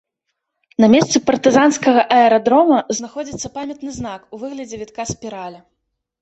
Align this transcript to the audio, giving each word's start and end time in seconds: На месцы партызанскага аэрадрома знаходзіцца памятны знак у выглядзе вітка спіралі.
На 0.83 0.87
месцы 0.93 1.17
партызанскага 1.27 2.01
аэрадрома 2.15 2.79
знаходзіцца 3.01 3.53
памятны 3.59 3.89
знак 3.99 4.21
у 4.37 4.41
выглядзе 4.47 4.81
вітка 4.83 5.07
спіралі. 5.13 5.59